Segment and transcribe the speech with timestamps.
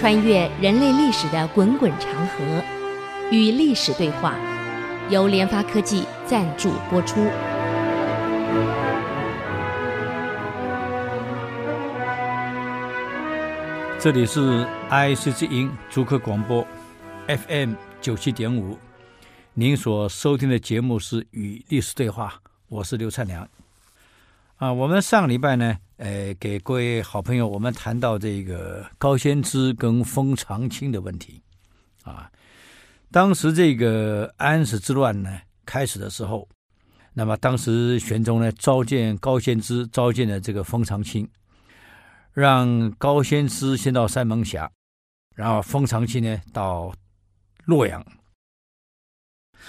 [0.00, 2.64] 穿越人类历史的滚滚长河，
[3.30, 4.34] 与历史对话，
[5.10, 7.20] 由联发科技赞助播出。
[13.98, 16.66] 这里是 IC 之音竹科广播
[17.26, 18.78] FM 九七点五，
[19.52, 22.32] 您所收听的节目是《与历史对话》，
[22.70, 23.46] 我是刘灿良。
[24.60, 31.40] 啊，我们上个礼拜呢，呃，给各位好朋友，我们谈到这个高仙芝跟封长清的问题。
[32.02, 32.30] 啊，
[33.10, 36.46] 当时这个安史之乱呢开始的时候，
[37.14, 41.26] 那么当时玄宗呢召见高仙芝，召见了这个封长清，
[42.34, 44.70] 让高仙芝先到三门峡，
[45.34, 46.92] 然后封长清呢到
[47.64, 48.04] 洛阳。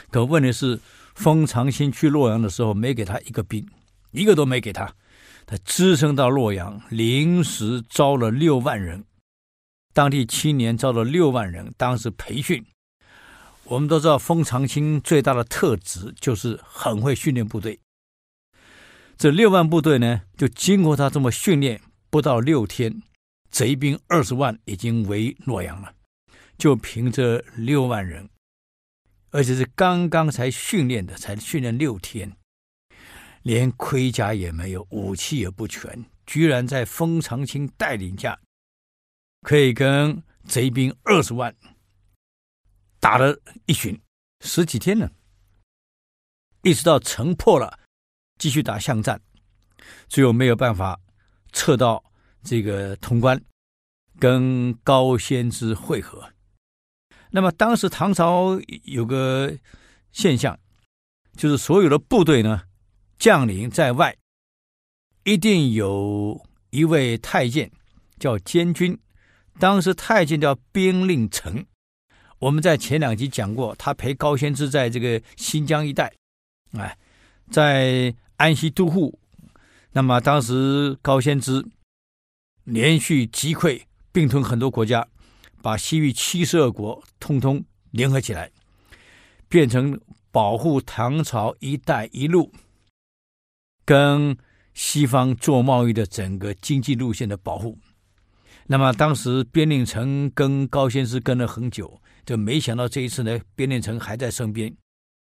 [0.10, 0.78] 可问题是，
[1.16, 3.66] 封长清去洛阳的时候，没给他一个兵。
[4.12, 4.96] 一个都没给他，
[5.46, 9.06] 他只身到洛阳，临时招了六万人，
[9.94, 12.66] 当地青年招了六万人，当时培训。
[13.66, 17.80] 我们都知道，封长清最大的特质就是很会训练部队。
[19.18, 23.02] 这六万部队呢，就经过他这么训练，不到六天，
[23.50, 25.94] 贼兵二十万已经围洛阳了。
[26.58, 28.30] 就凭这六万人，
[29.30, 32.36] 而且是刚刚才训练的，才训练六天。
[33.44, 38.40] 连盔甲也没有，武器也不全，居然在封长清带领下，
[39.42, 41.56] 可以跟贼兵二十万
[43.00, 44.00] 打了一旬
[44.42, 45.10] 十几天呢，
[46.62, 47.80] 一直到城破了，
[48.38, 49.20] 继续打巷战，
[50.08, 51.00] 最后没有办法
[51.52, 52.04] 撤到
[52.44, 53.44] 这个潼关，
[54.20, 56.32] 跟高仙芝会合。
[57.32, 59.58] 那么当时唐朝有个
[60.12, 60.60] 现象，
[61.36, 62.64] 就是所有的部队呢。
[63.22, 64.18] 将领在外，
[65.26, 67.70] 一定有一位太监
[68.18, 68.98] 叫监军。
[69.60, 71.64] 当时太监叫边令诚。
[72.40, 76.12] 我们在前两集讲过，他陪高仙芝在这个新疆一带，
[76.72, 76.98] 哎，
[77.52, 79.20] 在安西都护。
[79.92, 81.64] 那么当时高仙芝
[82.64, 85.08] 连续击溃，并吞很多国家，
[85.62, 88.50] 把西域七十二国通通联合起来，
[89.48, 90.02] 变成
[90.32, 92.52] 保护唐朝“一带一路”。
[93.86, 94.38] 跟
[94.74, 97.78] 西方做贸易的整个经济路线的保护，
[98.68, 104.74] 那么当时边令诚跟高仙芝跟了很久，就没想到这一次呢，边令诚还在身边，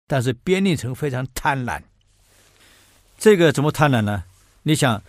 [0.06, 1.82] 但是边令诚非常贪婪。
[3.18, 4.24] 这个怎么贪婪呢？
[4.62, 5.02] 你想，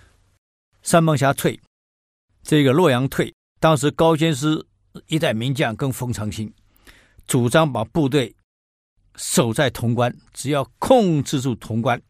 [0.83, 1.59] 三门峡退，
[2.43, 4.65] 这个洛阳退，当时高仙芝
[5.07, 6.53] 一代名将跟封长清
[7.25, 8.35] 主张把部队
[9.15, 12.01] 守在潼关，只要控制住潼关。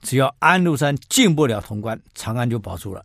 [0.00, 3.04] 只要安禄山进不了潼关，长安就保住了。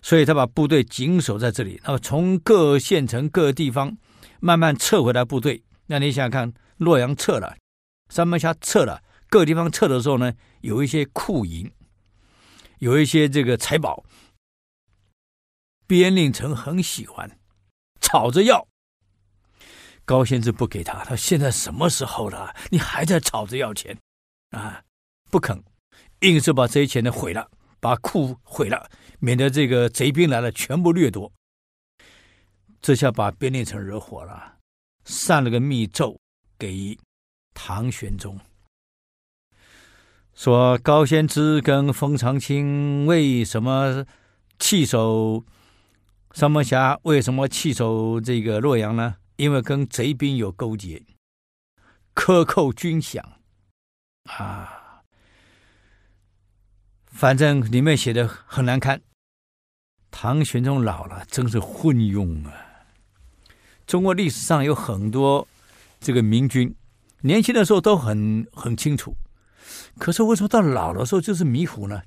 [0.00, 1.80] 所以他把部队紧守在这里。
[1.84, 3.96] 那么从各县城、各地方
[4.40, 5.64] 慢慢撤回来部队。
[5.86, 7.56] 那你想想看，洛阳撤了，
[8.08, 11.72] 三门峡撤了，各地方撤的时候呢，有一些库银，
[12.78, 14.04] 有一些这个财宝。
[15.86, 17.40] 边令诚很喜欢，
[18.00, 18.68] 吵着要。
[20.04, 22.54] 高仙芝不给他，他现在什么时候了？
[22.70, 23.98] 你还在吵着要钱
[24.50, 24.82] 啊？
[25.30, 25.62] 不肯，
[26.20, 27.50] 硬是把这些钱呢毁了，
[27.80, 31.30] 把库毁了，免得这个贼兵来了全部掠夺。
[32.80, 34.56] 这下把边令诚惹火了，
[35.04, 36.18] 上了个密奏
[36.58, 36.96] 给
[37.52, 38.38] 唐玄宗，
[40.34, 44.06] 说高仙芝跟封长清为什么
[44.58, 45.44] 弃守
[46.32, 46.98] 三门峡？
[47.02, 49.16] 为什么弃守这个洛阳呢？
[49.36, 51.02] 因为跟贼兵有勾结，
[52.14, 53.20] 克扣军饷
[54.24, 54.77] 啊。
[57.10, 59.00] 反正里面写的很难看。
[60.10, 62.52] 唐玄宗老了，真是昏庸啊！
[63.86, 65.46] 中国历史上有很多
[66.00, 66.74] 这个明君，
[67.20, 69.16] 年轻的时候都很很清楚，
[69.98, 72.02] 可是为什么到老的时候就是迷糊呢？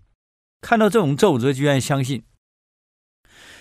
[0.62, 2.24] 看到这种奏折，居然相信，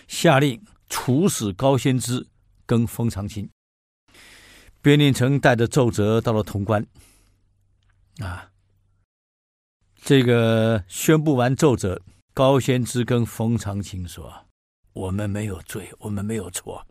[0.08, 2.26] 下令处死高仙芝
[2.66, 3.50] 跟封长清。
[4.82, 6.86] 边令诚带着奏折到了潼关，
[8.20, 8.49] 啊。
[10.02, 12.02] 这个宣布完奏折，
[12.34, 14.46] 高仙芝跟封长清说
[14.94, 16.84] ：“我们没有罪，我们没有错。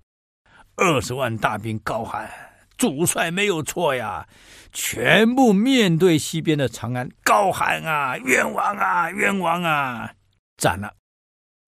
[0.75, 2.29] 二十万大兵高喊，
[2.77, 4.27] 主帅没有错呀！
[4.71, 10.13] 全部面对西边的长安，高喊啊，冤枉啊，冤枉啊！
[10.55, 10.93] 斩了，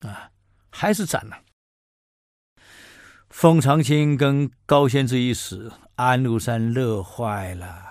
[0.08, 0.30] 啊，
[0.70, 1.40] 还是斩了。
[3.30, 7.88] 封长清跟高仙芝一死，安禄山乐坏了。”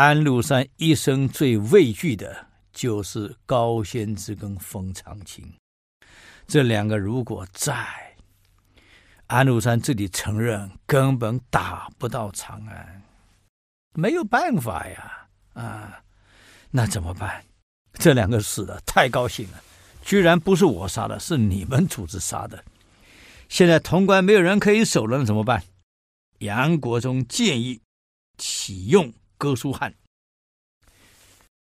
[0.00, 5.52] 安禄山一生最畏惧的就是高仙芝跟封长清，
[6.46, 7.74] 这两个如果在，
[9.26, 13.02] 安禄山自己承认根本打不到长安，
[13.94, 15.26] 没有办法呀！
[15.54, 16.00] 啊，
[16.70, 17.44] 那怎么办？
[17.94, 19.60] 这两个死了，太高兴了，
[20.02, 22.64] 居然不是我杀的，是你们组织杀的。
[23.48, 25.60] 现在潼关没有人可以守了，怎么办？
[26.38, 27.80] 杨国忠建议
[28.36, 29.94] 启用哥舒翰。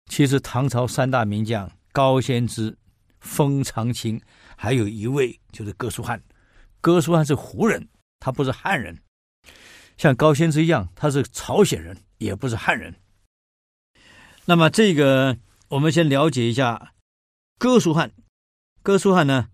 [0.07, 2.77] 其实唐朝三大名将高仙芝、
[3.21, 4.21] 封长清，
[4.57, 6.23] 还有一位就是哥舒翰。
[6.81, 7.89] 哥舒翰是胡人，
[8.19, 9.01] 他不是汉人，
[9.97, 12.97] 像高仙芝一样，他是朝鲜人，也不是汉人。
[14.47, 15.39] 那么这个，
[15.69, 16.93] 我们先了解一下
[17.59, 18.11] 哥舒翰。
[18.83, 19.49] 哥舒翰呢，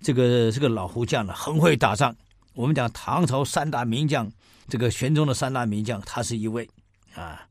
[0.00, 2.16] 这个这个老胡将呢，很会打仗。
[2.54, 4.32] 我们讲唐朝三大名将，
[4.68, 6.70] 这个玄宗的三大名将，他是一位
[7.14, 7.48] 啊。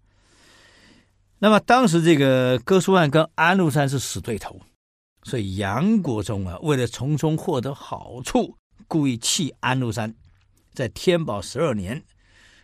[1.40, 4.62] 那么当时这个哥舒翰跟安禄山是死对头，
[5.24, 8.58] 所以杨国忠啊，为了从中获得好处。
[8.86, 10.14] 故意弃安禄山，
[10.72, 12.04] 在天宝十二年，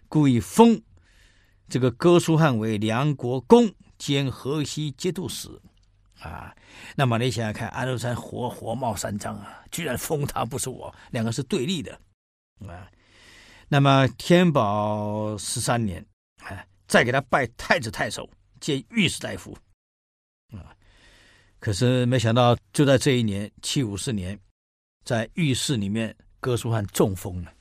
[0.07, 0.80] 故意封
[1.68, 5.50] 这个哥舒翰为梁国公兼河西节度使，
[6.19, 6.54] 啊，
[6.95, 12.00] 那么你想想看，安禄山火火冒三丈啊，居然封他不是我，两个是对立的，
[12.68, 12.88] 啊，
[13.69, 16.06] 那么天宝十三年，
[16.44, 19.57] 啊，再给他拜太子太守兼御史大夫，
[20.51, 20.75] 啊，
[21.62, 24.38] 可是没想到就在这一年七五四年。
[25.06, 27.51] 在御史里面，哥舒翰中风了。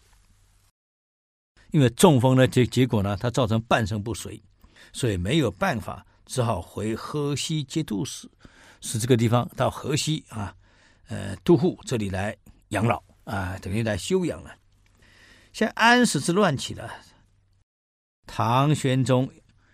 [1.71, 4.43] 因为中风呢，结结果呢，他造成半身不遂，
[4.93, 8.29] 所以没有办法，只好回河西节度使，
[8.83, 10.55] 使这个地方到河西啊，
[11.07, 12.37] 呃，都护这里来
[12.71, 14.55] 养老啊，等于来休养了。
[15.55, 16.93] 现在安史之乱起了，
[18.29, 19.29] 唐玄宗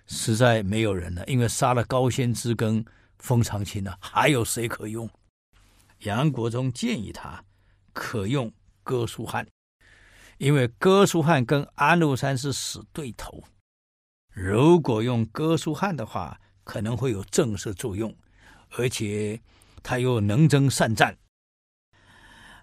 [0.06, 2.82] 实在没有人了，因为杀了高仙芝跟
[3.18, 5.10] 封长清了，还有谁可用？
[5.98, 7.44] 杨国忠建议他。
[7.92, 8.52] 可用
[8.82, 9.46] 哥舒翰，
[10.38, 13.44] 因为哥舒翰跟安禄山是死对头。
[14.32, 18.12] 如果用哥舒翰的话，可能会有震慑作用，
[18.70, 19.40] 而且
[19.80, 21.16] 他又能征善战。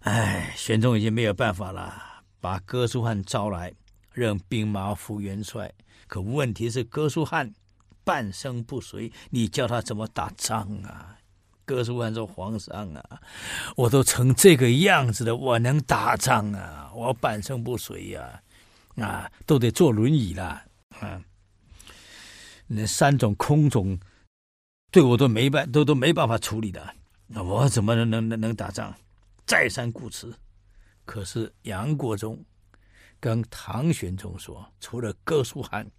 [0.01, 3.73] 哎，玄宗已经没有办法了，把哥舒翰招来，
[4.11, 5.73] 任兵马副元帅。
[6.07, 7.53] 可问题是，哥舒翰
[8.03, 11.17] 半身不遂，你叫他怎么打仗啊？
[11.63, 13.21] 哥舒翰说：“皇上啊，
[13.77, 16.91] 我都成这个样子了，我能打仗啊？
[16.93, 18.41] 我半身不遂呀，
[18.97, 20.61] 啊，都得坐轮椅了。
[20.99, 21.21] 啊，
[22.67, 23.97] 那三种空种
[24.91, 26.93] 对我都没办，都都没办法处理的，
[27.27, 28.93] 那我怎么能能能能打仗？
[29.45, 30.33] 再三顾辞。
[31.05, 32.43] 可是杨国忠
[33.21, 35.89] 跟唐玄宗说，除了哥舒翰，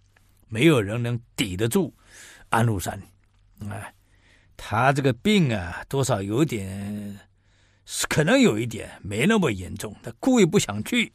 [0.47, 1.91] 没有人能抵得住
[2.49, 3.01] 安禄山。
[3.61, 3.91] 啊。”
[4.55, 7.19] 他这个病啊，多少有点，
[8.07, 9.93] 可能有一点，没那么严重。
[10.03, 11.11] 他故意不想去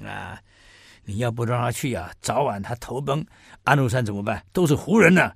[0.00, 0.40] 啊！
[1.04, 3.26] 你要不让他去啊，早晚他投奔
[3.64, 4.44] 安禄山怎么办？
[4.52, 5.34] 都是胡人呢、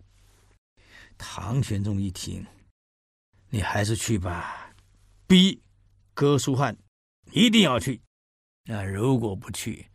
[1.17, 2.47] 唐玄宗一听，
[3.49, 4.71] 你还是去吧，
[5.27, 5.61] 逼
[6.13, 6.77] 哥舒翰
[7.33, 8.01] 一定要去。
[8.67, 9.89] 啊，如果不去，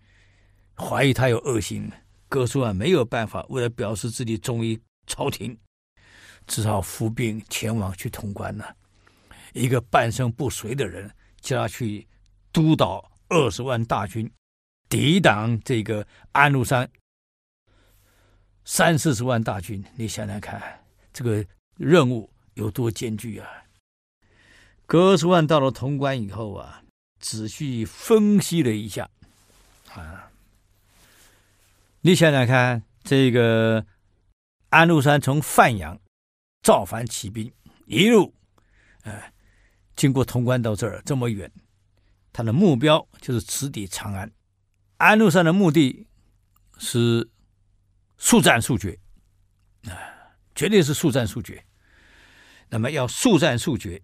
[0.77, 1.91] 怀疑他有恶心，
[2.27, 5.57] 哥舒翰没有办法，为了表示自己忠于朝廷。
[6.45, 8.75] 只好伏兵前往去潼关了。
[9.53, 11.09] 一个半身不遂的人，
[11.39, 12.05] 叫他去
[12.51, 14.29] 督导二十万大军，
[14.89, 16.89] 抵挡这个安禄山
[18.65, 19.81] 三四十万大军。
[19.95, 21.45] 你想想看，这个
[21.77, 23.47] 任务有多艰巨啊！
[24.85, 26.83] 哥舒翰到了潼关以后啊，
[27.19, 29.09] 仔细分析了一下
[29.93, 30.29] 啊，
[32.05, 33.85] 你想想看，这个
[34.69, 35.99] 安禄山从范阳。
[36.61, 37.53] 造反起兵，
[37.87, 38.33] 一路，
[39.01, 39.33] 呃，
[39.97, 41.51] 经过潼关到这儿这么远，
[42.31, 44.31] 他的目标就是直抵长安。
[44.95, 46.07] 安禄山的目的
[46.77, 47.29] 是
[48.17, 48.97] 速战速决，
[49.87, 49.91] 啊、
[50.55, 51.65] 绝对是速战速决。
[52.69, 54.01] 那么要速战速决，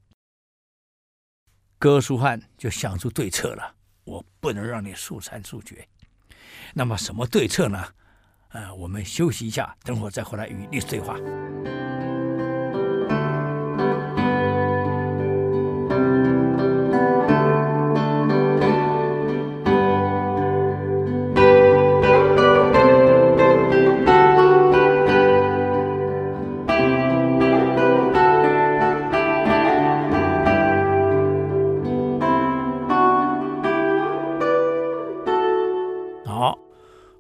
[1.77, 3.73] 哥舒翰就想出对策了。
[4.03, 5.87] 我不能让你速战速决。
[6.73, 7.83] 那么什么对策呢？
[8.49, 11.15] 呃，我们休息一下，等会再回来与律师对话。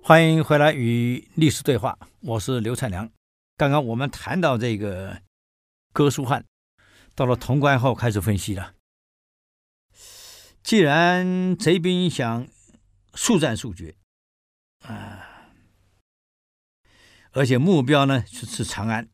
[0.09, 3.11] 欢迎回来与历史对话，我是刘灿良。
[3.55, 5.21] 刚刚我们谈到这个
[5.93, 6.43] 哥舒翰，
[7.13, 8.73] 到了潼关后开始分析了。
[10.63, 12.47] 既然贼兵想
[13.13, 13.93] 速战速决
[14.79, 15.51] 啊！
[17.29, 19.07] 而且目标呢是是长安。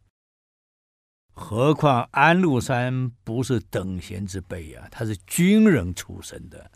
[1.33, 6.71] 何况安禄山不是等闲之辈呀，他是军人出身的。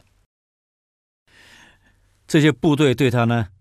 [2.27, 3.51] 这些部队对他呢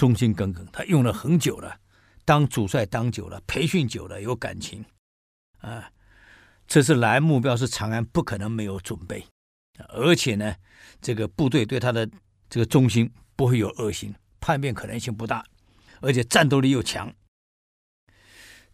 [0.00, 1.78] 忠心耿耿，他用了很久了，
[2.24, 4.82] 当主帅当久了，培训久了，有感情
[5.58, 5.92] 啊。
[6.66, 9.22] 这次来目标是长安，不可能没有准备，
[9.90, 10.56] 而且呢，
[11.02, 12.08] 这个部队对他的
[12.48, 15.44] 这个忠心不会有恶心，叛变可能性不大，
[16.00, 17.14] 而且战斗力又强。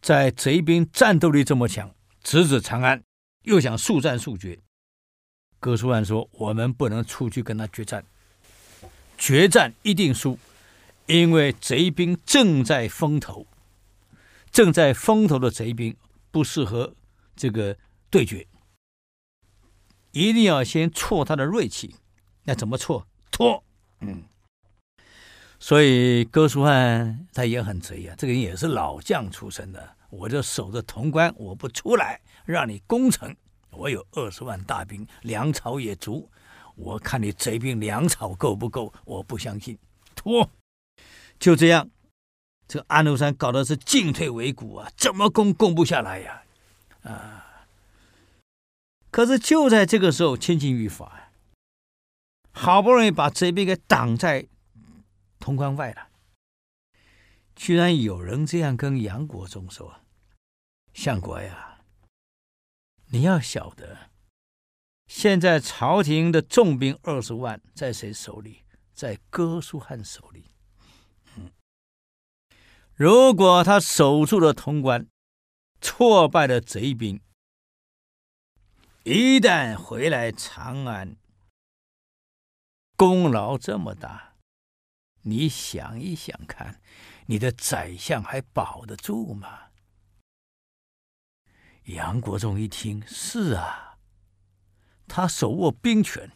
[0.00, 1.92] 在贼兵战斗力这么强，
[2.22, 3.02] 直指长安，
[3.42, 4.60] 又想速战速决，
[5.58, 8.04] 哥舒翰说：“我们不能出去跟他决战，
[9.18, 10.38] 决战一定输，
[11.06, 13.46] 因为贼兵正在风头，
[14.50, 15.96] 正在风头的贼兵
[16.30, 16.94] 不适合
[17.34, 17.76] 这个
[18.10, 18.46] 对决，
[20.10, 21.94] 一定要先挫他的锐气。
[22.44, 23.06] 那怎么挫？
[23.30, 23.62] 拖，
[24.00, 24.24] 嗯。”
[25.58, 29.96] 所以哥舒翰他也很贼呀，这个人也是老将出身的。
[30.10, 33.34] 我就守着潼关，我不出来，让你攻城。
[33.70, 36.28] 我有二十万大兵，粮草也足。
[36.74, 38.92] 我看你贼兵粮草够不够？
[39.04, 39.78] 我不相信。
[40.14, 40.48] 拖，
[41.38, 41.90] 就这样，
[42.66, 46.42] 这个安禄山搞的是进退维谷啊，怎么攻攻不下来呀？
[47.02, 47.66] 啊！
[49.10, 51.30] 可是就在这个时候，千钧一发，
[52.52, 54.46] 好不容易把贼兵给挡在
[55.38, 56.08] 潼关外了。
[57.54, 60.00] 居然有人这样跟杨国忠说
[60.92, 61.78] ：“相国呀，
[63.06, 64.10] 你要晓得，
[65.06, 68.64] 现在朝廷的重兵二十万在谁手里？
[68.92, 70.50] 在哥舒翰手里。
[72.96, 75.06] 如果他守住了潼关，
[75.80, 77.20] 挫败了贼兵，
[79.04, 81.16] 一旦回来长安，
[82.96, 84.36] 功劳这么大，
[85.22, 86.80] 你想一想看。”
[87.28, 89.72] 你的宰相还保得住吗？
[91.86, 93.98] 杨国忠一听，是啊，
[95.08, 96.30] 他手握兵权，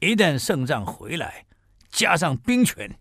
[0.00, 1.46] 一旦胜仗回来，
[1.90, 2.98] 加上兵权，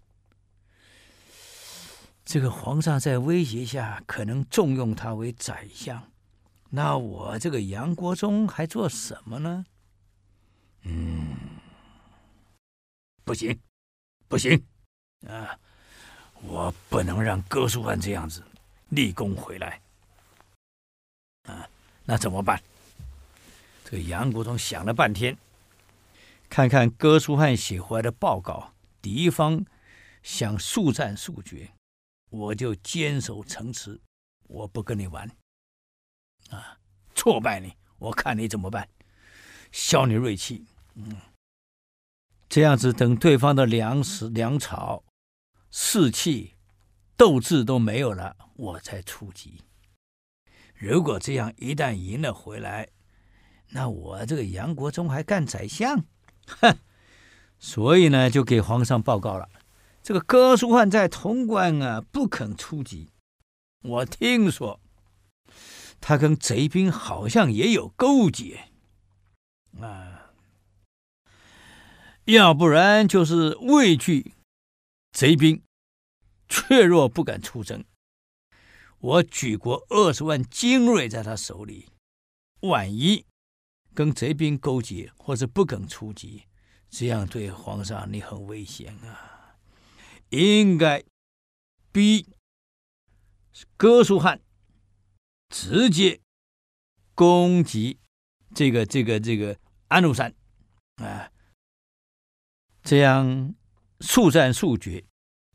[2.31, 6.01] 这个皇上在威胁下可能重用他为宰相，
[6.69, 9.65] 那我这个杨国忠还做什么呢？
[10.83, 11.35] 嗯，
[13.25, 13.59] 不行，
[14.29, 14.65] 不行，
[15.27, 15.59] 啊！
[16.43, 18.41] 我不能让哥舒翰这样子
[18.88, 19.81] 立功回来
[21.43, 21.67] 啊！
[22.05, 22.63] 那怎么办？
[23.83, 25.38] 这个杨国忠想了半天，
[26.47, 28.71] 看看哥舒翰写回来的报告，
[29.01, 29.65] 敌方
[30.23, 31.69] 想速战速决，
[32.31, 34.01] 我就坚守城池，
[34.47, 35.29] 我不跟你玩
[36.50, 36.79] 啊！
[37.13, 38.89] 挫败你，我看你怎么办？
[39.71, 41.17] 消你锐气，嗯，
[42.50, 45.03] 这样子等对方的粮食粮草。
[45.69, 46.55] 士气、
[47.15, 49.61] 斗志都没有了，我才出击。
[50.73, 52.89] 如果这样一旦赢了回来，
[53.69, 56.03] 那我这个杨国忠还干宰相？
[56.47, 56.77] 哼！
[57.59, 59.47] 所以呢，就给皇上报告了。
[60.03, 63.10] 这个哥舒翰在潼关啊，不肯出击。
[63.84, 64.79] 我听说
[66.00, 68.70] 他跟贼兵好像也有勾结
[69.79, 70.31] 啊，
[72.25, 74.34] 要不然就是畏惧。
[75.12, 75.62] 贼兵
[76.48, 77.84] 怯弱不敢出征，
[79.00, 81.89] 我举国二十万精锐在他手里，
[82.62, 83.25] 万一
[83.93, 86.43] 跟贼兵勾结或是不肯出击，
[86.89, 89.30] 这样对皇上你很危险啊！
[90.31, 91.03] 应该
[91.93, 92.27] 逼
[93.77, 94.41] 哥舒翰
[95.47, 96.19] 直接
[97.13, 98.00] 攻击
[98.53, 99.57] 这个这个这个
[99.88, 100.33] 安禄山
[100.95, 101.31] 啊，
[102.83, 103.55] 这样。
[104.03, 105.05] 速战速决，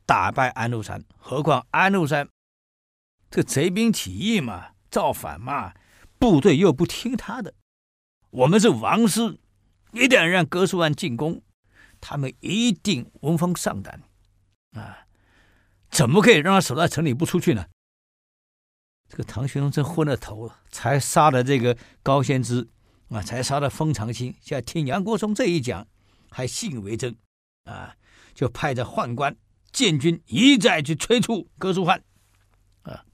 [0.05, 1.05] 打败安禄山。
[1.17, 2.29] 何况安禄山
[3.29, 5.75] 这贼兵起义嘛，造反嘛，
[6.17, 7.53] 部队又不听他的。
[8.31, 9.41] 我们是王师，
[9.91, 11.43] 一旦让哥舒翰进攻，
[12.01, 14.01] 他们一定闻风丧胆
[14.77, 15.07] 啊！
[15.91, 17.67] 怎么可以让他守在城里不出去呢？
[19.09, 22.69] 这个唐玄宗真昏了头了，才杀了这个高仙芝
[23.09, 24.35] 啊，才杀了封长清。
[24.41, 25.87] 现在听杨国忠这一讲，
[26.31, 27.17] 还信以为真
[27.65, 27.97] 啊！
[28.35, 29.35] 就派着宦官、
[29.73, 32.05] 监军一再去催促哥舒翰，
[32.83, 33.07] 啊，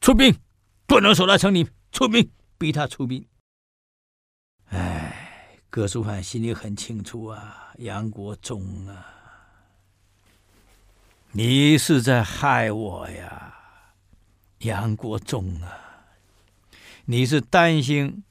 [0.00, 0.34] 出兵，
[0.86, 3.24] 不能守在城里，出兵，逼他出兵。
[4.70, 9.21] 哎，哥舒翰心里很清楚啊，杨国忠啊，
[11.34, 13.54] 你是在害我呀，
[14.58, 16.04] 杨国忠啊，
[17.06, 18.22] 你是担心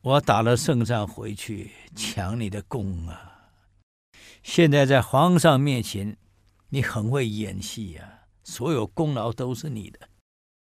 [0.00, 3.52] 我打了胜仗回去抢你的功啊。
[4.42, 6.16] 现在在皇上面前，
[6.70, 10.08] 你很会演戏呀，所有功劳都是你的，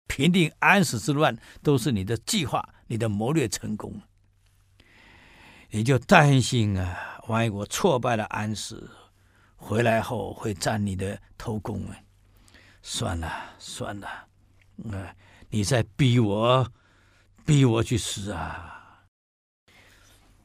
[0.05, 3.99] 平定安史之乱都是你的计划，你的谋略成功。
[5.71, 8.87] 你就担心啊，万一我挫败了安史，
[9.57, 11.97] 回来后会占你的头功啊！
[12.81, 14.07] 算了算了，
[14.91, 15.15] 啊，
[15.49, 16.71] 你在逼我，
[17.45, 19.03] 逼我去死啊！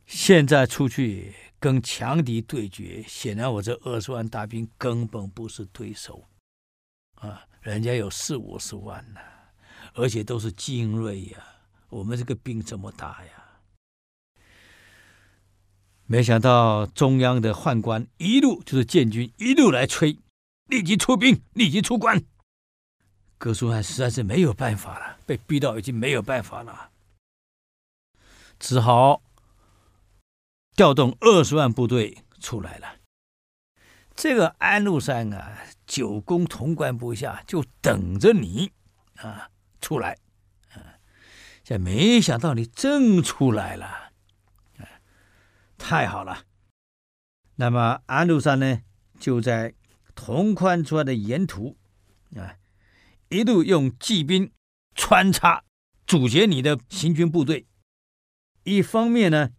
[0.06, 6.24] 现在出去跟强敌对决，显然我这二十万大兵根本不是对手
[7.14, 7.46] 啊！
[7.60, 9.20] 人家有四五十万呢，
[9.94, 11.38] 而且都是精锐呀，
[11.88, 13.41] 我们这个兵怎么打呀？
[16.12, 20.18] 没想到中央的宦官一路就是建军，一路来催，
[20.66, 22.22] 立即出兵，立即出关。
[23.38, 26.90] 哥舒翰实在是没有办法了，被逼到已经没有办法了，
[28.58, 29.22] 只好
[30.76, 32.96] 调动二十万部队出来了。
[34.14, 38.70] 这个安禄山啊，久攻潼关不下，就等着你
[39.16, 39.48] 啊
[39.80, 40.18] 出来。
[40.74, 41.00] 啊，
[41.64, 44.11] 这没想到你真出来了。
[45.84, 46.44] 太好了，
[47.56, 48.82] 那么安禄山呢，
[49.18, 49.74] 就在
[50.14, 51.76] 潼关出来的沿途，
[52.36, 52.56] 啊，
[53.28, 54.52] 一路用骑兵
[54.94, 55.64] 穿插
[56.06, 57.66] 阻截你的行军部队。
[58.62, 59.50] 一方面呢，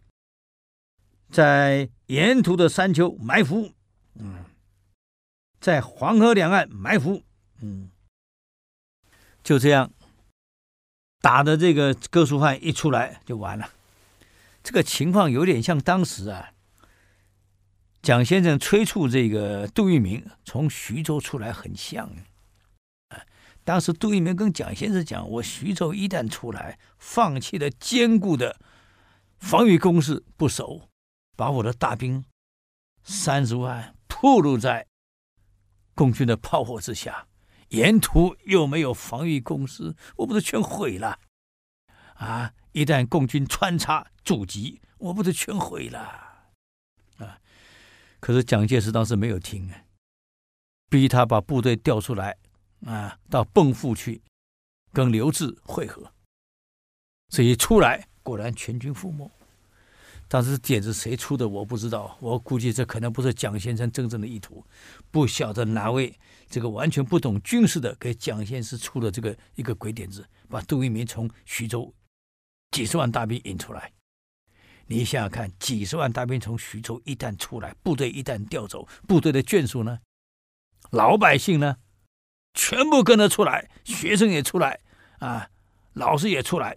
[1.30, 3.74] 在沿途的山丘埋伏，
[4.16, 4.46] 嗯，
[5.60, 7.22] 在黄河两岸埋伏，
[7.60, 7.92] 嗯，
[9.44, 9.92] 就这样
[11.20, 13.70] 打的这个哥舒翰一出来就完了。
[14.64, 16.54] 这个情况有点像当时啊，
[18.02, 22.10] 蒋先生催促这个杜聿明从徐州出来，很像
[23.10, 23.20] 啊。
[23.66, 28.58] 当时杜聿明跟蒋先生讲：“我徐州一旦出来，放弃了坚固的
[29.38, 30.90] 防御工事不守，
[31.36, 32.24] 把我的大兵
[33.04, 34.88] 三十万暴露在
[35.94, 37.28] 共军的炮火之下，
[37.70, 41.20] 沿途又没有防御工事，我不是全毁了
[42.16, 46.00] 啊！”一旦共军穿插阻击，我不是全毁了
[47.18, 47.40] 啊！
[48.20, 49.86] 可是蒋介石当时没有听啊，
[50.90, 52.38] 逼他把部队调出来
[52.86, 54.22] 啊，到蚌埠去
[54.92, 56.12] 跟刘峙会合。
[57.30, 59.32] 这一出来，果然全军覆没。
[60.28, 62.18] 当时点子谁出的，我不知道。
[62.20, 64.66] 我估计这可能不是蒋先生真正的意图，
[65.12, 66.18] 不晓得哪位
[66.50, 71.94] 这个完全不懂军事的给蒋先生出了这个一个鬼点子，把杜聿明从徐州。
[72.74, 73.94] 几十万大兵引出来，
[74.88, 80.00] 你想想看，几十万大兵从徐州一旦出来，部队一旦调走，部队的眷属呢？
[80.90, 81.78] 老百姓呢？
[82.56, 84.80] 全部跟着出来，学生也出来，
[85.20, 85.48] 啊，
[85.94, 86.76] 老师也出来，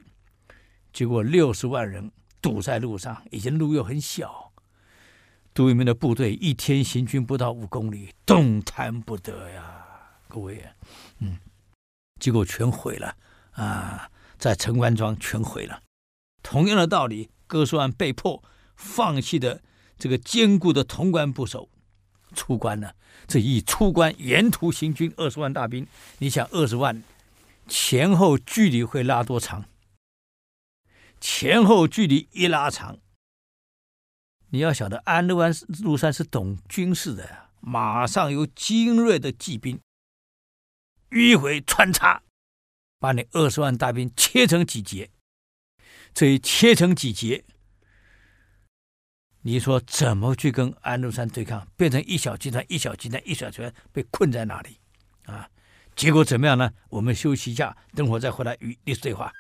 [0.93, 4.53] 结果六十万人堵在路上，以前路又很小，
[5.55, 9.87] 杜聿明的部队一天行军不到五公里，动弹不得呀，
[10.29, 10.63] 各位，
[11.21, 11.39] 嗯，
[12.21, 13.17] 结果全毁了
[13.53, 15.83] 啊，在陈官庄全毁了。
[16.49, 18.41] 同样的道理，哥苏汉被迫
[18.77, 19.65] 放弃的
[19.99, 21.69] 这个坚固的潼关不守，
[22.37, 22.95] 出关了。
[23.27, 27.03] 这一出关，沿途行军二十万大兵，你想二十万
[27.67, 29.65] 前后距离会拉多长？
[31.21, 32.99] 前后距离一拉长，
[34.51, 39.81] 你要晓得安禄山禄山是懂军事的，马上有精锐的骑兵
[41.11, 42.23] 迂回穿插，
[43.01, 45.11] 把你二十万大兵切成几节。
[46.17, 47.45] 这一切成几节，
[49.43, 51.69] 你说怎么去跟安禄山对抗？
[51.77, 54.79] 变成一小集团，一小集团，一小集团被困在那里
[55.27, 55.47] 啊？
[55.95, 56.73] 结果怎么样呢？
[56.89, 59.31] 我们休息一下，等会再回来与历史对话。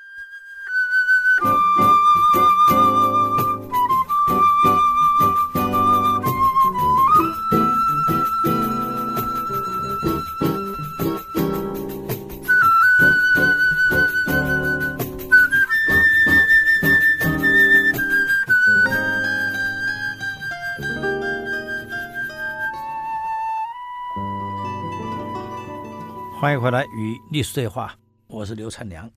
[26.46, 29.10] 欢迎回来与历史对话，我是刘灿良。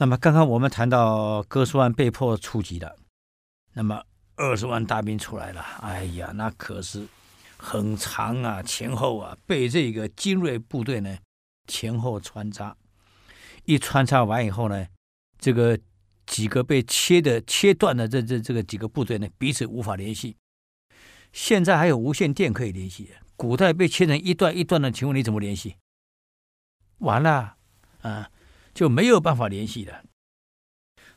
[0.00, 2.96] 那么刚刚我们谈到哥苏汉被迫出击了，
[3.72, 4.02] 那么
[4.34, 7.06] 二十万大兵出来了，哎呀，那可是
[7.56, 11.16] 很长啊，前后啊，被这个精锐部队呢
[11.68, 12.76] 前后穿插，
[13.64, 14.84] 一穿插完以后呢，
[15.38, 15.78] 这个
[16.26, 20.36] 几个被切的切断的这这这个几个部队呢彼此无法联系。
[21.32, 25.76] 现在还有无线电可以联系，古代被切成一段一段的，请问你怎么联系？
[27.02, 27.56] 完了，
[28.00, 28.30] 啊，
[28.72, 30.02] 就没有办法联系了。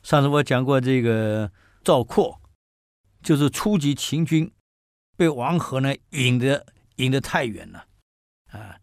[0.02, 1.50] 上次我讲过这个
[1.82, 2.40] 赵括，
[3.22, 4.52] 就是初级秦军
[5.16, 7.86] 被王和呢引得引得太远了，
[8.52, 8.78] 啊，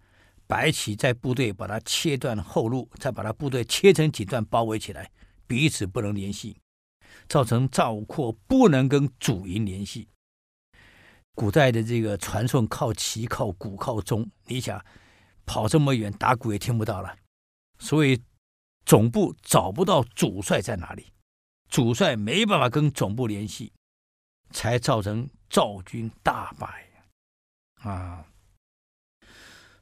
[0.48, 5.12] 白起在部队把他切断后路，再把他部队切成几段包围起来，
[5.46, 6.58] 彼此不能联系，
[7.28, 10.10] 造成赵括不能跟主营联系。
[11.36, 14.84] 古代的这个传送靠旗、靠鼓、靠钟，你想
[15.46, 17.16] 跑这么远，打鼓也听不到了，
[17.80, 18.22] 所以
[18.86, 21.14] 总部找不到主帅在哪里，
[21.70, 23.72] 主帅没办法跟总部联系，
[24.52, 26.90] 才造成赵军大败
[27.82, 28.26] 啊！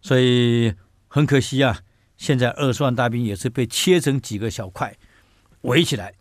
[0.01, 0.73] 所以
[1.07, 1.81] 很可惜啊，
[2.17, 4.97] 现在二十万大兵也是被切成几个小块
[5.61, 6.15] 围起来，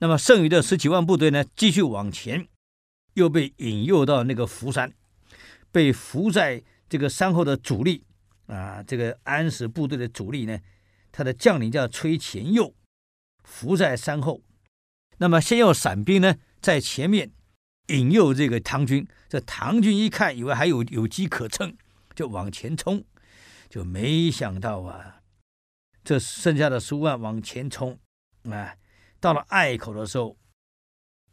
[0.00, 2.48] 那么剩余的十几万部队呢，继续往前。
[3.14, 4.92] 又被引诱到那个福山，
[5.70, 8.04] 被伏在这个山后的主力
[8.46, 10.58] 啊，这个安史部队的主力呢，
[11.10, 12.74] 他的将领叫崔干佑，
[13.42, 14.42] 伏在山后。
[15.18, 17.32] 那么先要散兵呢，在前面
[17.88, 19.06] 引诱这个唐军。
[19.28, 21.76] 这唐军一看，以为还有有机可乘，
[22.14, 23.04] 就往前冲，
[23.68, 25.22] 就没想到啊，
[26.02, 27.98] 这剩下的十五万往前冲
[28.44, 28.76] 啊，
[29.20, 30.36] 到了隘口的时候，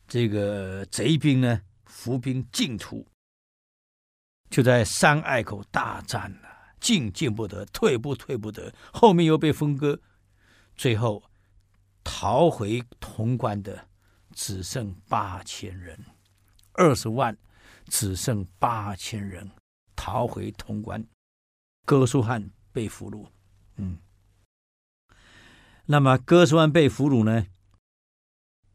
[0.07, 1.61] 这个贼兵呢。
[1.93, 3.05] 伏兵尽出，
[4.49, 6.50] 就在山隘口大战了，
[6.81, 10.01] 进进不得，退不退不得，后面又被分割，
[10.75, 11.23] 最后
[12.03, 13.87] 逃回潼关的
[14.33, 15.97] 只剩八千人，
[16.73, 17.37] 二十万
[17.85, 19.51] 只剩八千人
[19.95, 21.07] 逃回潼关，
[21.85, 23.27] 哥舒翰被俘虏，
[23.75, 23.99] 嗯，
[25.85, 27.45] 那么哥舒翰被俘虏呢，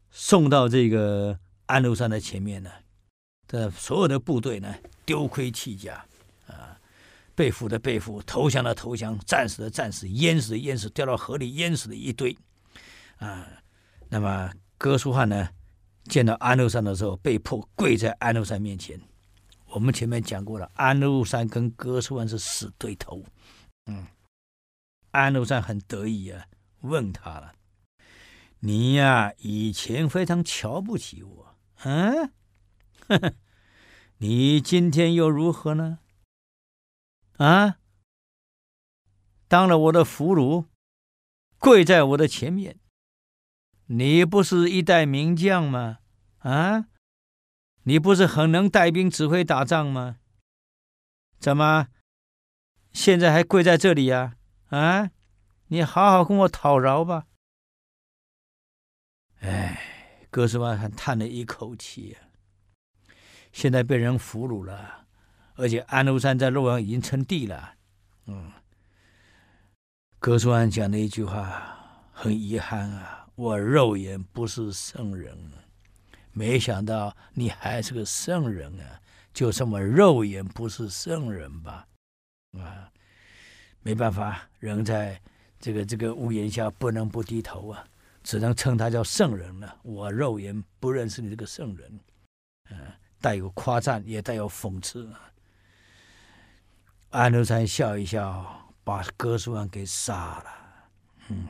[0.09, 2.71] 送到这个安禄山的前面呢。
[3.47, 6.05] 这所有的部队呢，丢盔弃甲，
[6.47, 6.76] 啊，
[7.37, 12.35] 被俘的被俘，投降的投降，战死的战死，淹死的淹死，掉到河里淹死的一堆，
[13.17, 13.47] 啊，
[14.09, 15.47] 那么哥舒翰呢，
[16.05, 18.99] 见到安禄山的时候，被迫跪在安禄山面前。
[19.67, 23.23] 我们前面讲过了，安禄山跟哥舒翰是死对头，
[23.85, 24.07] 嗯，
[25.11, 26.43] 安禄山很得意啊，
[26.81, 27.53] 问他了
[28.61, 32.31] ：“你呀，以前非常瞧不起我，嗯？”
[33.07, 33.33] 呵呵，
[34.17, 35.99] 你今天又如何呢？
[37.37, 37.79] 啊，
[39.47, 40.67] 当了我的俘虏，
[41.59, 42.79] 跪在我的前面，
[43.85, 45.99] 你不是一代名将吗？
[46.39, 46.87] 啊，
[47.83, 50.17] 你不是很能带兵指挥打仗吗？
[51.39, 51.89] 怎么
[52.91, 54.37] 现在还跪在这里呀？
[54.69, 55.11] 啊，
[55.67, 57.27] 你好好跟我讨饶吧。
[59.39, 62.19] 哎，哥斯拉还叹了一口气呀。
[63.51, 65.06] 现在被人俘虏了，
[65.57, 67.73] 而且安禄山在洛阳已经称帝了。
[68.27, 68.51] 嗯，
[70.19, 75.35] 哥舒翰讲的一句话很遗憾啊，我肉眼不是圣人，
[76.31, 79.01] 没想到你还是个圣人啊，
[79.33, 81.87] 就这么肉眼不是圣人吧？
[82.53, 82.91] 啊，
[83.81, 85.19] 没办法，人在
[85.59, 87.83] 这个这个屋檐下不能不低头啊，
[88.23, 89.79] 只能称他叫圣人了。
[89.83, 91.99] 我肉眼不认识你这个圣人，
[92.69, 92.77] 嗯。
[93.19, 95.11] 带有夸赞，也带有讽刺。
[97.09, 100.45] 安禄山笑一笑，把哥舒翰给杀了。
[101.29, 101.47] 嗯，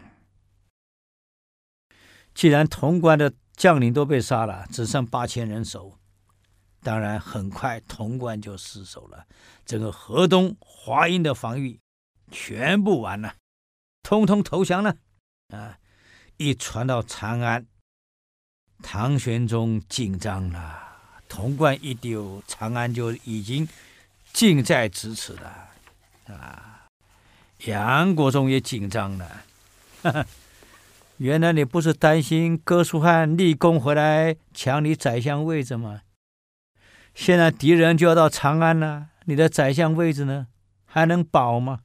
[2.34, 5.98] 既然潼关的将领都被杀了，只剩八千人守，
[6.82, 9.26] 当然很快潼关就失守了。
[9.66, 11.80] 整个河东、华阴的防御
[12.32, 13.36] 全部完了，
[14.04, 14.98] 通通投降了。
[15.50, 15.80] 啊，
[16.38, 17.66] 一传到长安，
[18.84, 20.84] 唐玄宗紧张了。
[21.28, 23.68] 潼关一丢，长安就已经
[24.34, 26.86] 近在咫尺的啊！
[27.66, 29.44] 杨国忠也紧张了，
[30.04, 30.26] 哈哈，
[31.18, 36.02] 原来你不是担心哥舒翰立功回来抢你宰相位置吗？
[37.16, 40.48] 现在敌人就要到长安了，你的宰相位置呢，
[40.86, 41.80] 还能保吗？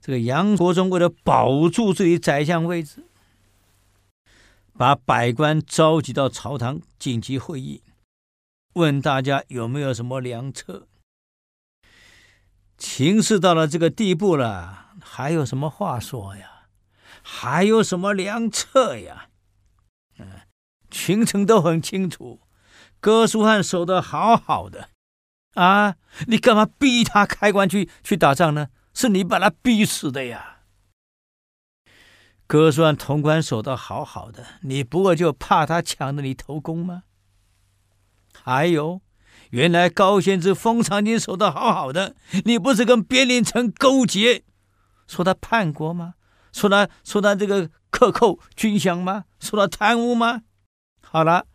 [0.00, 3.04] 这个杨国忠为了保住自己宰相位置。
[4.78, 7.80] 把百官召集到朝堂紧急会议，
[8.76, 10.86] 问大家有没有什么良策。
[12.76, 16.68] 情势到了这个地步了，还有什么话说呀？
[17.22, 19.28] 还有什么良策呀？
[20.18, 20.42] 嗯，
[20.90, 22.42] 群臣都很清楚，
[23.00, 24.90] 哥舒翰守得好好的，
[25.54, 28.68] 啊，你干嘛逼他开关去去打仗呢？
[28.92, 30.58] 是你把他逼死的呀。
[32.46, 37.04] 哥舒翰潼关守得好好的，你不过就怕他抢了你头功吗？
[38.42, 39.00] 还有，
[39.50, 44.42] 原来高仙芝、封长宁守得好好的，你不是跟边陵臣勾结，
[45.06, 46.14] 说他叛国吗？
[46.52, 49.24] 说他说他这个克扣军饷吗？
[49.38, 50.42] 说他贪污吗？
[51.02, 51.46] 好了，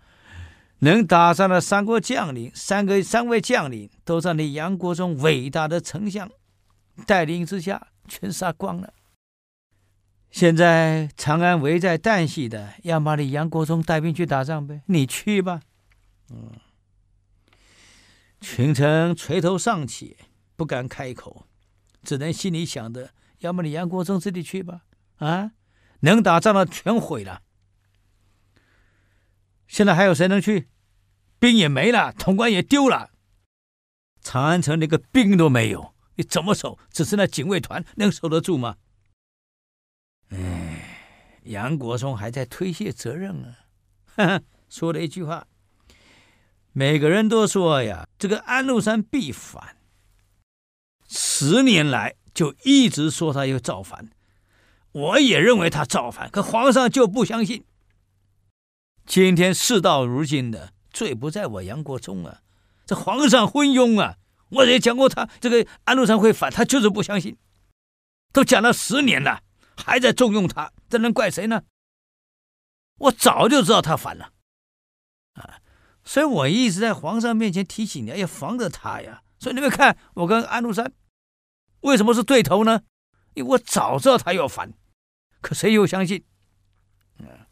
[0.80, 6.30] 能打仗的三个将领，三个三位将领都在你杨国忠伟大的丞相
[7.06, 8.94] 带领之下全杀光了。
[10.30, 14.82] 现在长安危在旦夕的，要把你杨国忠带兵去打仗呗？
[14.86, 15.60] 你去吧。
[16.30, 16.52] 嗯，
[18.41, 20.17] 群臣垂头丧气，
[20.56, 21.47] 不敢开口，
[22.04, 24.82] 只能心里想着：要么你杨国忠自己去吧。
[25.17, 25.51] 啊，
[26.01, 27.43] 能打仗的全毁了。
[29.67, 30.69] 现在还有谁能去？
[31.39, 33.12] 兵也没了，潼关也丢了，
[34.21, 36.77] 长安城连个兵都没有，你怎么守？
[36.91, 38.77] 只是那警卫团能守得住吗？
[40.30, 43.60] 哎，杨国忠还在推卸责任啊！
[44.15, 45.47] 哈哈，说了一句话
[46.73, 49.77] ：“每个人都说呀，这个安禄山必反，
[51.07, 54.10] 十年来就一直说他要造反。
[54.91, 57.65] 我也认为他造反，可皇上就不相信。
[59.05, 62.41] 今天事到如今的，罪不在我杨国忠啊，
[62.86, 64.17] 这皇上昏庸啊！
[64.49, 67.38] 我也讲过他这个安禄山会反，他就是不相信，
[68.34, 69.41] 都讲了十年了。”
[69.84, 71.63] 还在重用他，这能怪谁呢？
[72.99, 74.31] 我早就知道他反了，
[76.03, 79.23] 所以我一直在皇上面前提醒你，要防着他呀。
[79.39, 80.93] 所以你们看，我跟安禄山
[81.81, 82.81] 为什么是对头呢？
[83.33, 84.73] 因为我早知道他要反，
[85.41, 86.23] 可谁又相信？
[87.19, 87.47] 啊，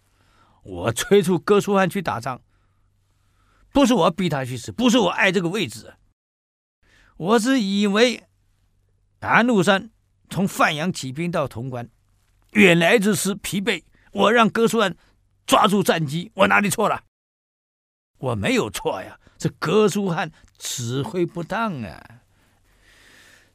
[0.63, 2.41] 我催促哥舒翰去打仗，
[3.71, 5.95] 不是我逼他去死，不是我爱这个位置，
[7.17, 8.27] 我是以为
[9.19, 9.89] 安禄山
[10.29, 11.89] 从范阳起兵到潼关。
[12.51, 14.95] 远来之师疲惫，我让哥舒翰
[15.45, 17.03] 抓住战机，我哪里错了？
[18.19, 22.21] 我没有错呀，是哥舒翰指挥不当啊。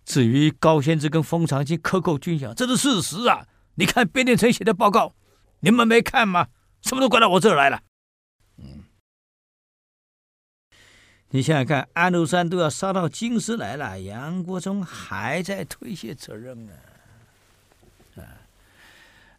[0.05, 3.47] 至于高仙芝跟封长清克扣军饷，这是事实啊。
[3.77, 5.15] 你看边殿丞写的报告，
[5.61, 6.49] 你们没看吗？
[6.83, 7.81] 什么都怪到我这儿来了。
[8.59, 8.85] 嗯，
[11.31, 16.73] 你想想看，安禄山都要杀到京师来了，杨国忠还在推卸责任啊
[18.17, 18.23] 啊。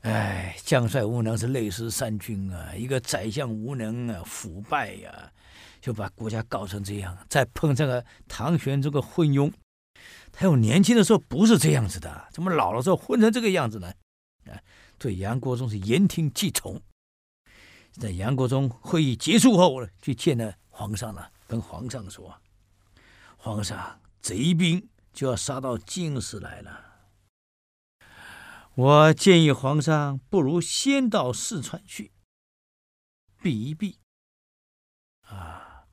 [0.06, 2.76] 哎，将帅无能是累死三军啊！
[2.76, 5.32] 一个宰相无能啊，腐败呀、
[5.82, 7.18] 就把国家搞成这样。
[7.28, 9.52] 再碰上个唐玄这个昏庸，
[10.32, 13.92] 他有年轻的时候不是这样子的，怎么老了之后混成这个样子呢？
[14.46, 14.54] 啊，
[15.00, 16.80] 对杨国忠是言听计从。
[17.94, 22.32] 在杨国忠会议结束后呢，去见了皇上了，跟皇上说
[23.38, 26.85] ：“皇上，贼兵就要杀到京师来了。”
[28.76, 32.12] 我建议皇上，不如先到四川去
[33.42, 34.00] 避一避。
[35.22, 35.86] 啊，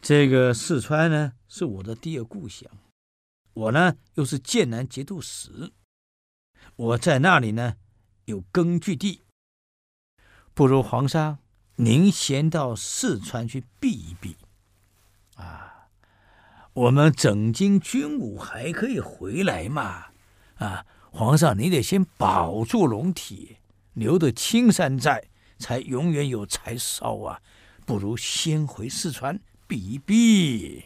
[0.00, 2.70] 这个四川呢，是我的第二故乡，
[3.54, 5.72] 我呢又是剑南节度使，
[6.76, 7.74] 我在那里呢
[8.26, 9.22] 有根据地，
[10.54, 11.38] 不如皇上
[11.74, 14.36] 您先到四川去避一避。
[15.34, 15.88] 啊，
[16.72, 20.12] 我们整经军务还可以回来嘛？
[20.58, 20.86] 啊。
[21.12, 23.56] 皇上，你得先保住龙体，
[23.94, 25.24] 留得青山在，
[25.58, 27.40] 才永远有柴烧啊！
[27.84, 30.84] 不如先回四川避一避。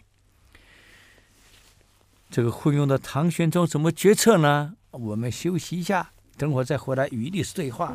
[2.31, 4.75] 这个昏庸的唐玄宗怎么决策呢？
[4.91, 7.95] 我们休息一下，等会儿再回来与历史对话。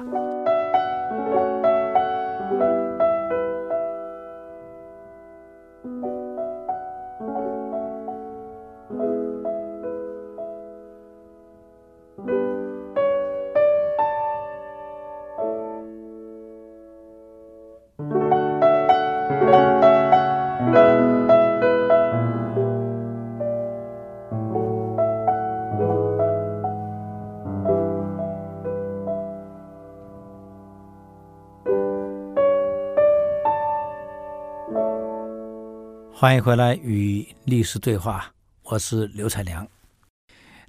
[36.20, 39.66] 欢迎回来与历史对话，我是刘灿梁。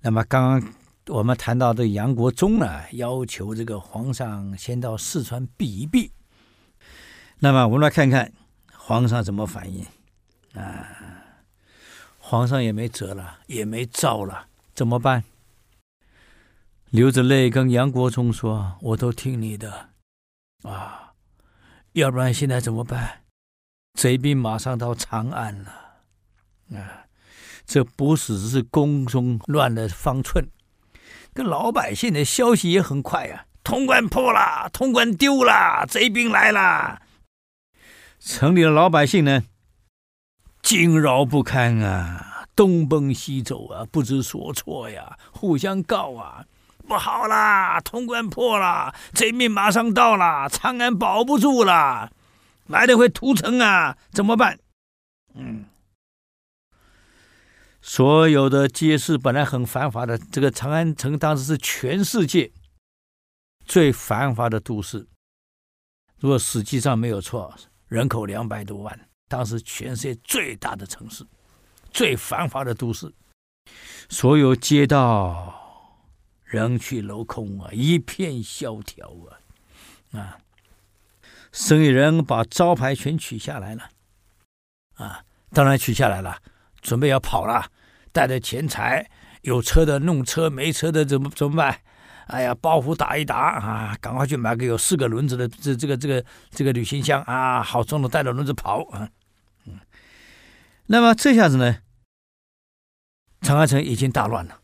[0.01, 0.73] 那么刚刚
[1.09, 6.13] 我们谈到的杨国忠呢，要求这个皇上先到四川避一避。
[7.41, 8.33] 那么我们来看看
[8.73, 9.85] 皇上怎么反应
[10.55, 10.87] 啊？
[12.21, 15.25] 皇上也没辙了，也没招了，怎么办？
[16.91, 19.89] 流着泪跟杨国忠说：“我都听你的
[20.63, 21.15] 啊，
[21.95, 23.20] 要不然现在怎么办？”
[23.95, 25.71] 贼兵马上到长安了，
[26.79, 27.05] 啊，
[27.67, 30.49] 这不只是宫中乱了方寸，
[31.35, 33.45] 跟老百姓的消息也很快啊。
[33.63, 37.03] 潼关破了，潼关丢了，贼兵来了。
[38.19, 39.43] 城里的老百姓呢，
[40.63, 46.47] 惊扰不堪啊，东奔西走啊，不知所措呀，互相告啊，
[46.89, 52.11] 不好啦，潼关破了，贼兵马上到了，长安保不住了。
[52.71, 54.59] 来的会屠城啊，怎么办？
[55.35, 55.67] 嗯，
[57.81, 62.53] 所有的街市本来很繁华的，这个长安城当时是全世界
[63.65, 65.07] 最繁华的都市。
[66.19, 67.55] 如果史记上没有错，
[67.89, 71.27] 人口两百多万，当时全世界最大的城市，
[71.93, 73.13] 最繁华的都市，
[74.09, 75.99] 所有街道
[76.45, 79.11] 人去楼空啊，一片萧条
[80.13, 80.39] 啊，啊。
[81.53, 83.91] 生意人把招牌全取下来了，
[84.95, 86.39] 啊，当然取下来了，
[86.81, 87.71] 准备要跑了，
[88.13, 89.11] 带着钱财，
[89.43, 91.81] 有车的弄车，没车的怎么怎么办？
[92.27, 99.11] 哎呀，包袱打一打啊，赶快去买个有四个轮子的这这个这个这个旅行箱啊，好重的，带着轮子跑啊。
[99.65, 99.81] 嗯，
[100.87, 101.79] 那么这下子呢，
[103.41, 104.61] 长安城已经大乱了。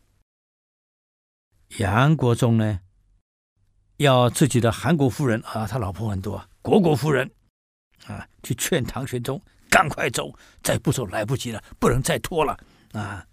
[1.79, 2.79] 杨国忠呢，
[3.97, 6.47] 要自己的韩国夫人啊，他老婆很多。
[6.63, 7.29] 虢国夫人，
[8.05, 12.57] 啊，去劝唐玄宗赶快走，再不走来不及了，不能再拖了
[12.93, 13.25] 啊！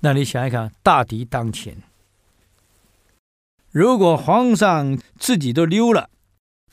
[0.00, 1.82] 那你想一想，大敌当前，
[3.70, 6.10] 如果皇上自己都溜了，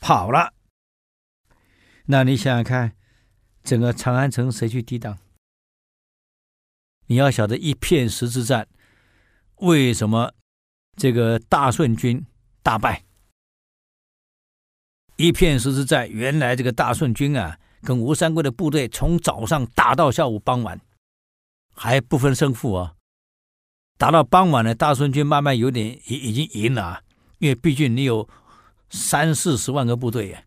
[0.00, 0.54] 跑了，
[2.06, 2.96] 那你想想看，
[3.62, 5.18] 整个长安城谁去抵挡？
[7.06, 8.68] 你要晓得一片石之战，
[9.56, 10.32] 为什么
[10.96, 12.24] 这个大顺军
[12.62, 13.04] 大败？
[15.16, 20.80] 一片石之战，原来这个大顺军啊，跟吴三桂的部队从早上打到下午傍晚，
[21.74, 22.94] 还不分胜负啊。
[23.98, 27.02] 打到傍晚呢，大顺军慢慢有点已已经赢了啊，
[27.38, 28.28] 因为毕竟你有
[28.90, 30.42] 三四十万个部队呀，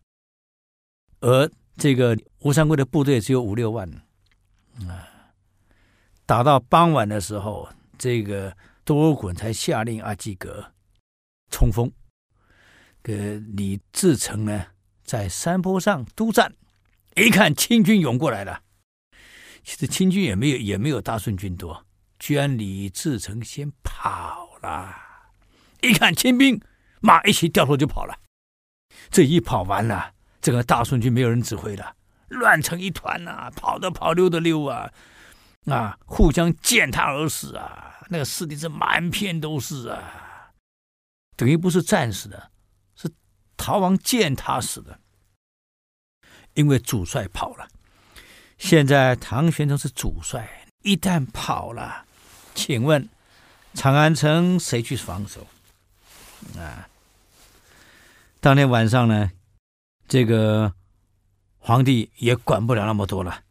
[1.20, 3.88] 而这个吴三桂的部队只有五六万
[4.88, 5.08] 啊。
[6.26, 10.72] 打到傍晚的时候，这个多尔衮才下令阿济格
[11.50, 11.90] 冲锋。
[13.06, 14.66] 个李自成呢，
[15.04, 16.52] 在山坡上督战，
[17.14, 18.62] 一看清军涌过来了，
[19.62, 21.86] 其实清军也没有也没有大顺军多，
[22.18, 24.92] 居然李自成先跑了。
[25.82, 26.60] 一看清兵，
[27.00, 28.18] 马一起掉头就跑了。
[29.08, 31.94] 这一跑完了，这个大顺军没有人指挥了，
[32.28, 34.90] 乱成一团呐、跑的跑，溜的溜啊，
[35.66, 40.50] 啊，互相践踏而死啊，那个尸体是满片都是啊，
[41.36, 42.50] 等于不是战死的。
[43.56, 44.98] 逃亡践踏死的，
[46.54, 47.68] 因为主帅跑了。
[48.58, 52.04] 现在唐玄宗是主帅，一旦跑了，
[52.54, 53.08] 请问
[53.74, 55.46] 长安城谁去防守？
[56.58, 56.88] 啊，
[58.40, 59.30] 当天晚上呢，
[60.08, 60.72] 这个
[61.58, 63.42] 皇帝也管不了那么多了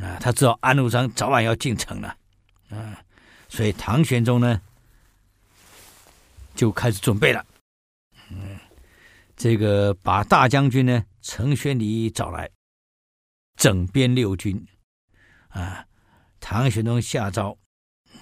[0.00, 2.16] 啊，他知道安禄山早晚要进城了，
[2.70, 3.02] 啊，
[3.48, 4.60] 所以唐玄宗呢
[6.54, 7.44] 就开始准备了。
[9.36, 12.48] 这个把大将军呢，程宣礼找来，
[13.56, 14.64] 整编六军，
[15.48, 15.84] 啊，
[16.38, 17.58] 唐玄宗下诏，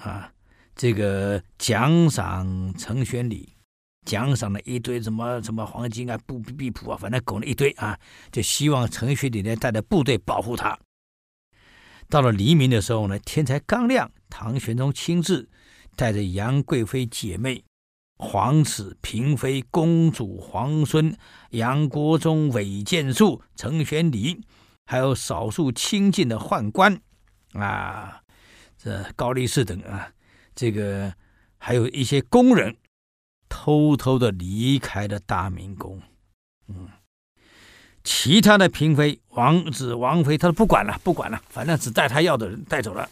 [0.01, 0.33] 啊，
[0.75, 3.55] 这个奖赏程宣礼，
[4.07, 7.98] 奖赏了一堆什么什么黄金啊、布币帛啊，反正拱了一堆啊，
[8.31, 10.79] 就希望程宣礼呢带着部队保护他。
[12.09, 15.48] 到了黎明的时候呢，天才刚亮，唐玄宗亲自
[15.94, 17.62] 带着杨贵妃姐妹。
[18.24, 21.14] 皇子、嫔妃、公主、皇孙、
[21.50, 24.40] 杨国忠、韦建树、程玄礼，
[24.87, 27.00] 还有少数亲近的宦官，
[27.54, 28.22] 啊，
[28.78, 30.12] 这高力士等啊，
[30.54, 31.12] 这个
[31.58, 32.76] 还有一些宫人，
[33.48, 36.00] 偷偷的离开了大明宫。
[36.68, 36.88] 嗯，
[38.04, 43.11] 其他的嫔妃、王子、王妃，他都不管了，不管了，反正只带他要的人带走了。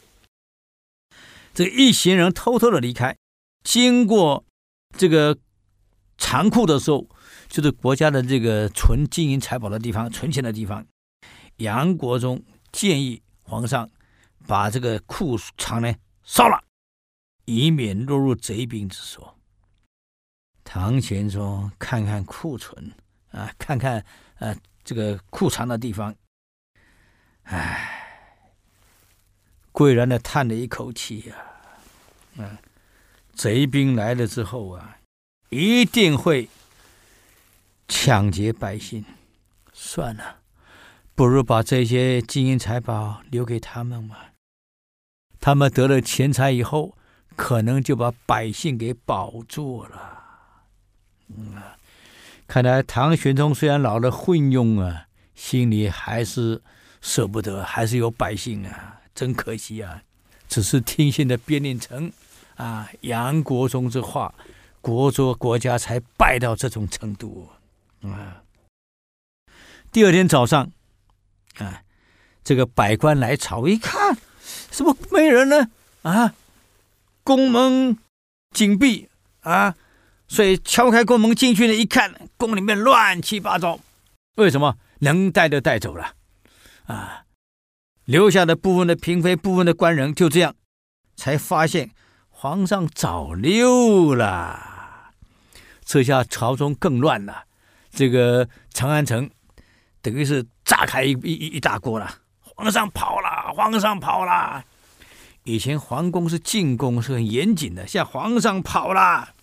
[1.52, 3.16] 这一行人偷偷的离开，
[3.64, 4.44] 经过。
[4.96, 5.36] 这个
[6.18, 7.08] 仓库的时候，
[7.48, 10.86] 就是国家的这个存金银财宝的地方，存钱的地方。
[11.56, 13.90] 杨国忠建议皇上
[14.46, 16.62] 把这个库藏呢烧了，
[17.44, 19.36] 以免落入贼兵之手。
[20.64, 22.92] 唐玄宗看看库存
[23.30, 24.04] 啊，看看
[24.38, 26.14] 呃这个库藏的地方，
[27.44, 28.38] 唉，
[29.72, 31.36] 贵然的叹了一口气呀，
[32.36, 32.58] 嗯。
[33.40, 34.98] 贼兵来了之后啊，
[35.48, 36.46] 一定会
[37.88, 39.02] 抢劫百姓。
[39.72, 40.40] 算了，
[41.14, 44.32] 不如把这些金银财宝留给他们吧。
[45.40, 46.94] 他们得了钱财以后，
[47.34, 50.20] 可能就把百姓给保住了。
[51.28, 51.54] 嗯，
[52.46, 56.60] 看来唐玄宗虽然老了昏庸啊，心里还是
[57.00, 60.02] 舍不得，还是有百姓啊，真可惜啊。
[60.46, 62.12] 只是听信的边令臣。
[62.60, 64.34] 啊，杨国忠之话，
[64.82, 67.48] 国作国家才败到这种程度
[68.02, 68.42] 啊！
[69.90, 70.70] 第二天早上，
[71.56, 71.82] 啊，
[72.44, 74.14] 这个百官来朝一看，
[74.70, 75.70] 怎么没人呢？
[76.02, 76.34] 啊，
[77.24, 77.96] 宫门
[78.50, 79.08] 紧闭
[79.40, 79.74] 啊，
[80.28, 83.80] 所以敲开宫门进去了，一看宫里面乱七八糟。
[84.34, 84.76] 为什么？
[84.98, 86.14] 能带的带走了，
[86.84, 87.24] 啊，
[88.04, 90.54] 留下的部分的嫔妃、部分的官人，就这样
[91.16, 91.88] 才发现
[92.42, 95.10] 皇上早溜了。
[95.84, 97.44] 这下朝中更乱了，
[97.90, 99.28] 这个长安城
[100.00, 102.10] 等于是炸开一一一大锅了。
[102.40, 104.64] 皇上跑了，皇上跑了。
[105.44, 109.34] 以前皇宫是进宫，是很严谨的，现在皇上跑了，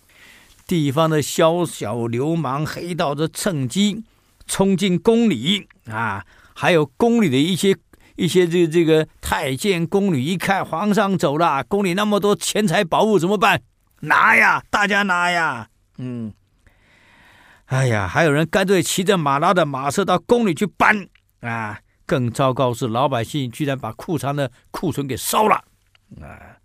[0.66, 4.02] 地方的宵小流氓、黑道的趁机。
[4.48, 7.76] 冲进宫里啊，还有宫里的一些
[8.18, 13.62] 一些这个、这个太监宫女一看皇上走了，宫里那么多钱财宝物怎么办？
[14.00, 16.34] 拿呀，大家拿呀，嗯，
[17.66, 21.08] 哎呀，还有人干脆骑着马拉的马车到宫里去搬
[21.40, 21.78] 啊！
[22.04, 25.62] 更糟糕是老百姓居然把库藏的库存给烧了
[26.20, 26.58] 啊！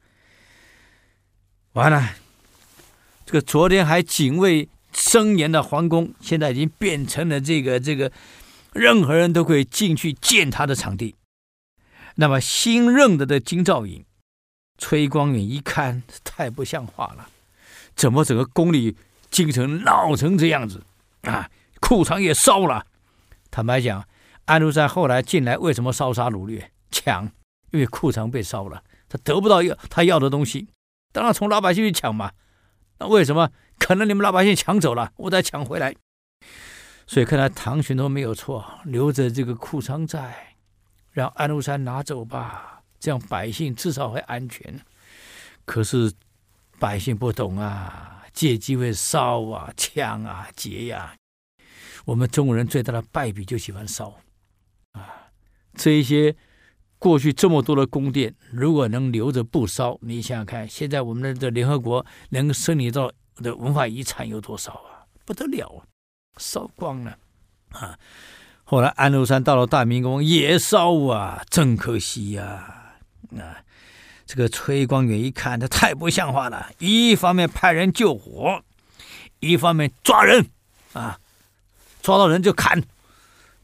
[1.73, 2.09] 完了，
[3.25, 4.67] 这个昨天还警卫。
[4.95, 8.11] 森严的皇宫现在已经变成了这个这个，
[8.73, 11.15] 任何人都可以进去见他的场地。
[12.15, 14.05] 那么新任的的京兆尹
[14.77, 17.29] 崔光远一看，太不像话了，
[17.95, 18.95] 怎么整个宫里
[19.29, 20.83] 京城闹成这样子
[21.21, 21.49] 啊？
[21.79, 22.85] 库藏也烧了。
[23.51, 24.07] 坦白讲，
[24.45, 27.31] 安禄山后来进来为什么烧杀掳掠抢？
[27.71, 30.67] 因为库藏被烧了，他得不到要他要的东西，
[31.11, 32.31] 当然从老百姓去抢嘛。
[32.99, 33.49] 那为什么？
[33.79, 35.95] 可能你们老百姓抢走了，我再抢回来。
[37.05, 40.52] 所以看来唐玄宗没有错，留着这个库藏在，
[41.13, 44.77] 让安禄山拿走吧，这样百姓至少会安全。
[45.63, 46.11] 可是
[46.79, 51.15] 百姓不懂啊，借机会烧啊、抢啊、劫呀、
[52.03, 54.19] 我们中国人最大的败笔就喜欢烧
[54.91, 55.31] 啊。
[55.75, 56.35] 这一些
[56.99, 63.11] 过去这么多的宫殿，如果能留着不烧，你想想看，现在我们的联合国能申领到。
[63.37, 65.09] 的文化遗产有多少啊？
[65.25, 65.81] 不得了啊，
[66.37, 67.17] 烧光了
[67.71, 67.97] 啊！
[68.73, 72.95] 后来安禄山到了大明宫也烧啊，真可惜呀！
[73.37, 73.61] 啊，
[74.25, 78.63] 这个崔光远一看，他太不像话了，一方面派人救火，
[79.39, 80.47] 一方面抓人
[80.93, 81.19] 啊，
[82.01, 82.81] 抓到人就砍，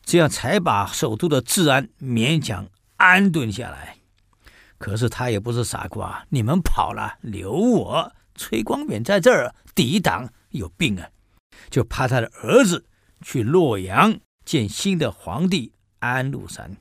[0.06, 3.96] 这样才把首都的治安勉强安顿下来。
[4.78, 8.14] 可是他也不是傻瓜，你们跑了，留我。
[8.36, 11.10] 崔光远在这儿抵挡有病啊，
[11.72, 12.86] 就派他的儿子
[13.24, 14.20] 去洛阳
[14.50, 16.76] 见新的皇帝安禄山，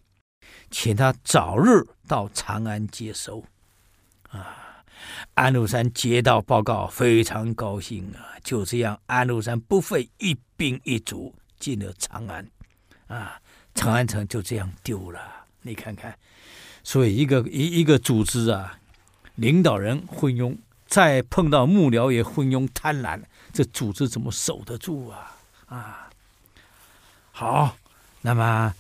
[0.71, 3.45] 请他早日到长安接收。
[4.31, 4.83] 啊，
[5.35, 8.41] 安禄山接到报告，非常高兴啊。
[8.43, 12.51] 就这样，安禄山不费一兵一卒进了长安，
[13.09, 13.39] 啊，
[13.75, 15.21] 长安城就这样丢了。
[15.61, 16.19] 你看看，
[16.83, 18.79] 所以一个一一个组织啊，
[19.35, 20.57] 领导人昏庸。
[20.87, 23.21] 再碰到幕僚也昏庸贪婪，
[23.53, 25.37] 这组织怎么守得住啊？
[25.67, 26.08] 啊，
[27.41, 27.77] 好，
[28.23, 28.75] 那么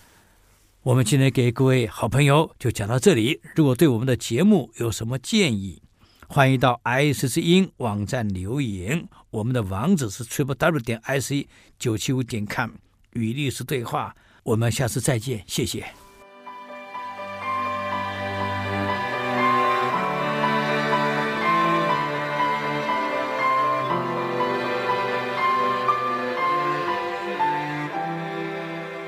[0.82, 3.40] 我们今天给各位好朋友就讲到这里。
[3.54, 5.80] 如果对我们的节目有什么建议，
[6.26, 9.06] 欢迎到 ICC 音网站留言。
[9.30, 11.46] 我们的网址是 triple w 点 ic
[11.78, 12.72] 九七五点 com，
[13.12, 14.16] 与律师对话。
[14.42, 16.07] 我们下次再见，谢谢。